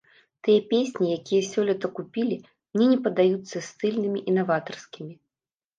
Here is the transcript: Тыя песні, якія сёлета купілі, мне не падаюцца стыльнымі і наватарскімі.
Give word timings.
Тыя 0.45 0.61
песні, 0.71 1.05
якія 1.17 1.43
сёлета 1.51 1.93
купілі, 1.99 2.41
мне 2.77 2.85
не 2.93 2.99
падаюцца 3.05 3.57
стыльнымі 3.69 4.19
і 4.31 4.39
наватарскімі. 4.41 5.13